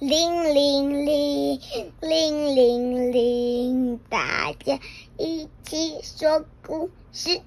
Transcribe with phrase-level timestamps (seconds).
[0.00, 1.60] 铃铃铃，
[2.00, 4.80] 铃铃铃，大家
[5.18, 7.42] 一起说故事。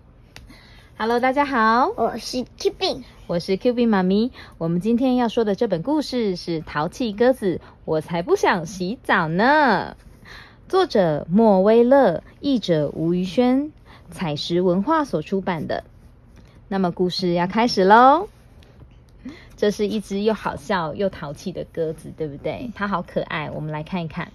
[0.96, 4.32] Hello，大家好，我是 Keeping，我是 Q B 妈咪。
[4.60, 7.56] 我们今天要说的这本故事是《淘气鸽子》，
[7.86, 9.98] 我才不想洗澡呢。
[10.70, 13.72] 作者莫威勒，译者吴宇轩，
[14.12, 15.84] 采石文化所出版的。
[16.68, 18.28] 那么故事要开始喽。
[19.56, 22.72] 这是一只又好笑又淘气的鸽子，对不对？
[22.76, 24.32] 它好可爱，我们来看一看。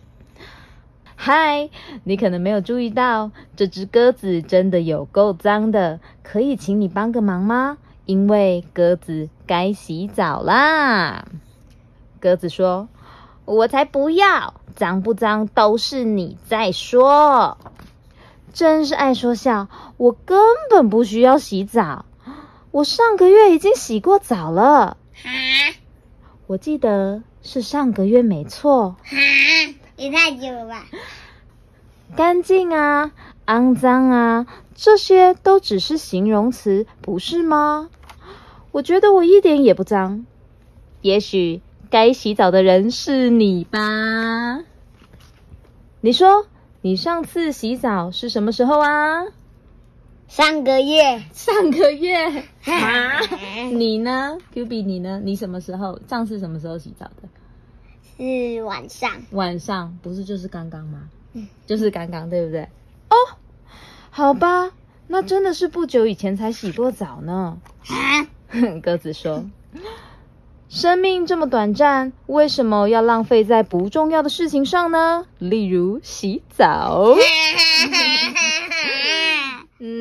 [1.17, 1.69] 嗨，
[2.05, 7.79] 你可能没有注意到，这只鸽子真的有够脏的，可以请你帮个忙吗？
[8.07, 11.27] 因为鸽子该洗澡啦。
[12.21, 12.89] 鸽子说
[13.45, 17.59] ：“我才不要，脏不脏都是你在说。”
[18.55, 19.69] 真是爱说笑，
[19.99, 20.39] 我根
[20.71, 22.07] 本不需要洗澡，
[22.79, 24.97] 我上个月已经洗过澡了。
[25.25, 25.31] 啊
[26.47, 28.95] 我记得是上个月没错。
[29.03, 29.11] 啊，
[29.97, 30.87] 也太久了吧？
[32.15, 33.11] 干净啊，
[33.47, 37.91] 肮脏啊，这些都只是形容词，不是吗？
[38.71, 40.25] 我觉得我一点也不脏。
[41.01, 44.61] 也许该洗澡的人是你吧？
[46.01, 46.47] 你说
[46.81, 49.25] 你上次洗澡是什么时候啊？
[50.29, 52.15] 上个月上个月
[52.65, 53.21] 啊？
[53.73, 55.21] 你呢？Q B 你呢？
[55.25, 55.99] 你什么时候？
[56.07, 57.29] 上次什么时候洗澡的？
[58.19, 61.09] 是晚上，晚上，不是就是刚刚吗？
[61.33, 62.63] 嗯就是刚刚，对不对？
[63.09, 63.17] 哦，
[64.11, 64.71] 好吧，
[65.07, 67.59] 那真的是不久以前才洗过澡呢。
[67.87, 68.29] 啊，
[68.83, 69.47] 鸽子说
[70.69, 75.27] ：“生命这么短暂，为什么要浪费在不重要的事情上呢？
[75.39, 77.15] 例如洗澡，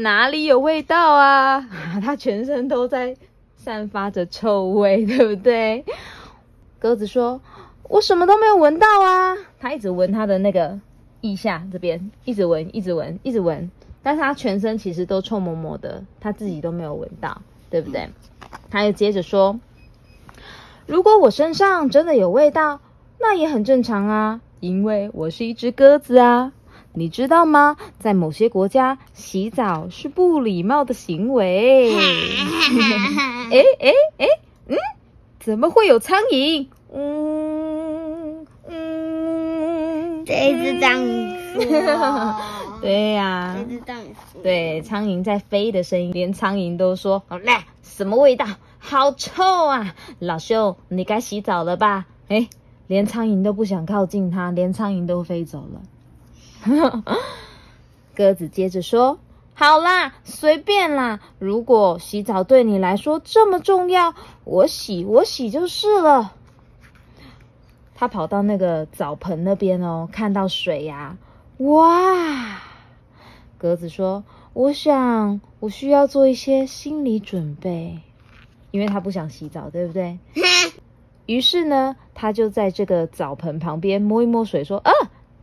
[0.01, 1.67] 哪里有味道啊？
[2.03, 3.15] 它全身都在
[3.55, 5.83] 散发着臭味，对不对？”
[6.79, 7.41] 鸽子说
[7.89, 10.79] ：“我什么都没有闻到啊！”它一直闻它的那个
[11.21, 13.69] 腋下这边，一直闻，一直闻，一直闻，
[14.03, 18.07] 但是它全身其实都臭摸摸的，它自己都没有闻到，对不对？
[18.69, 19.59] 他又接着说
[20.85, 22.79] ：“如果我身上真的有味道，
[23.19, 26.53] 那也很正常啊，因为我是一只鸽子啊。
[26.93, 27.77] 你知道吗？
[27.99, 31.95] 在某些国家，洗澡是不礼貌的行为。
[31.95, 34.25] 哎哎哎，
[34.67, 34.75] 嗯，
[35.39, 36.67] 怎么会有苍蝇？
[36.93, 42.35] 嗯嗯，这一只章鱼说，
[42.81, 47.51] 对呀、这只章鱼说，对，苍蝇在飞的声音，连苍蝇都说：“好嘞，
[47.83, 48.45] 什么味道？
[48.79, 49.95] 好臭啊！
[50.19, 52.47] 老兄，你该洗澡了吧？”哎，
[52.87, 55.81] 连苍蝇都不想靠近它，连苍蝇都飞走了。
[58.15, 59.19] 鸽子接着说
[59.53, 61.19] ：“好啦，随便啦。
[61.39, 64.13] 如果洗澡对你来说这么重要，
[64.43, 66.33] 我洗我洗就是了。”
[67.95, 71.17] 他跑到那个澡盆那边哦，看到水呀、
[71.57, 72.61] 哇！
[73.57, 74.23] 鸽子说
[74.53, 77.99] ：“我想我需要做一些心理准备，
[78.69, 80.19] 因为他不想洗澡，对不对？”
[81.25, 84.91] 于是呢，他就在这个澡盆旁边摸一摸水，说：“啊，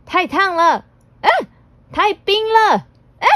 [0.05, 0.85] 太烫了，
[1.25, 1.29] 啊，
[1.91, 2.85] 太冰了，
[3.19, 3.27] 哎、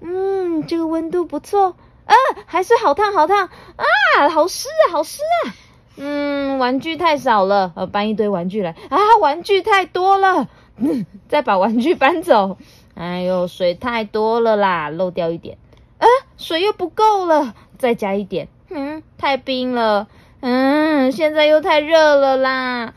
[0.00, 2.14] 嗯，这个温度不错，啊，
[2.46, 5.54] 还是好烫好烫啊，好湿啊，好湿啊。”
[5.96, 12.56] 嗯，玩具太少了，呃，搬一堆玩具来啊，玩具太多了，嗯，再把玩具搬走。
[12.94, 15.56] 哎呦，水太多了啦，漏掉一点。
[15.98, 16.06] 啊，
[16.36, 18.48] 水又不够了，再加一点。
[18.70, 20.08] 嗯，太冰了。
[20.40, 22.92] 嗯，现在又太热了啦。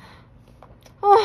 [0.99, 1.15] 哦，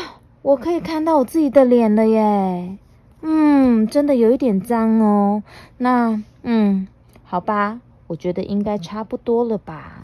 [0.42, 2.76] 我可以看到我自己的脸了耶。
[3.22, 5.42] 嗯，真的有一点脏哦。
[5.78, 6.88] 那，嗯，
[7.24, 10.02] 好吧，我觉得应该差不多了吧。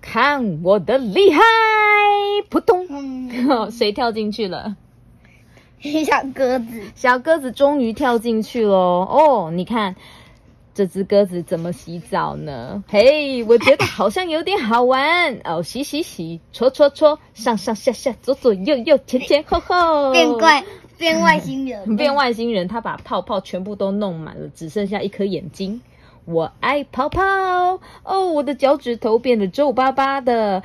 [0.00, 1.40] 看我的厉害！
[2.48, 4.76] 扑通，嗯， 谁跳进去了？
[5.80, 9.06] 小鸽子，小鸽子终于跳进去喽！
[9.08, 9.94] 哦，你看
[10.74, 12.82] 这只鸽子怎么洗澡呢？
[12.88, 15.62] 嘿，我觉得好像有点好玩哦！
[15.62, 20.64] 洗洗洗，搓搓搓，上上下下，左左右右，前前后后，变怪，
[20.98, 25.80] 变外星人， 变外星人，他把泡泡全部都弄满了，只剩下一颗眼睛。
[26.24, 27.22] 我爱泡泡
[28.04, 30.62] 哦，我的脚趾头变得皱巴巴的，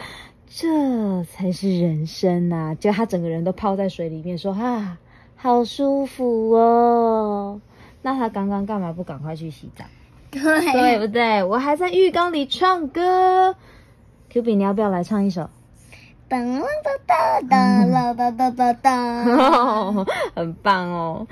[0.49, 4.97] 这才是人生呐、就他整个人都泡在水里面，说啊，
[5.37, 7.61] 好舒服哦。
[8.01, 9.85] 那他刚刚干嘛不赶快去洗澡？
[10.31, 10.41] 对
[10.73, 11.43] 对，不对？
[11.43, 13.55] 我还在浴缸里唱歌。
[14.29, 15.49] Q B，你要不要来唱一首？
[16.29, 16.65] 噔噔
[17.07, 21.27] 噔噔噔噔噔噔， 很棒哦！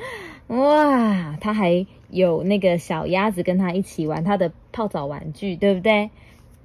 [0.47, 6.11] 哇，他还有那个小鸭子跟他一起玩他的泡澡玩具，对不对？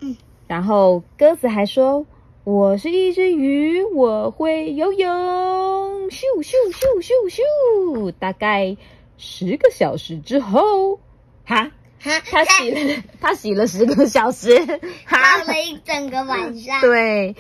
[0.00, 0.16] 嗯。
[0.48, 2.06] 然后鸽子还说
[2.44, 5.08] ：“我是一只鱼，我会游泳，
[6.10, 8.12] 咻咻咻咻咻。
[8.18, 8.76] 大概
[9.18, 11.00] 十个小时之后，
[11.44, 14.56] 哈，哈，他洗了，他洗了十个小时，
[15.06, 16.80] 泡，了一整个晚上。
[16.80, 17.34] 对，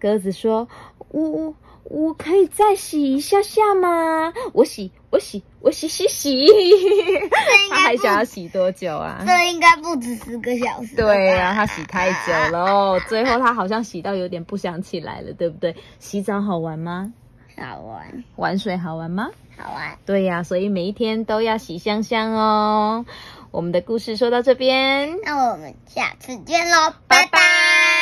[0.00, 0.66] 鸽子说
[1.10, 1.54] ：“我
[1.84, 4.32] 我可以再洗一下下吗？
[4.52, 6.46] 我洗，我洗，我洗洗洗。
[7.70, 9.22] 他还想要洗多久啊？
[9.26, 10.96] 这应该不止十个小时。
[10.96, 13.00] 对呀、他洗太久了哦。
[13.08, 15.76] 最后他好像洗到有点不想起来了，对不对？
[15.98, 17.12] 洗澡好玩吗？
[17.56, 19.28] 好玩，玩水好玩吗？
[19.58, 19.98] 好玩。
[20.06, 23.04] 对呀、所以每一天都要洗香香哦。
[23.50, 27.99] 我们的故事说到这边，那我们下次见喽，拜拜。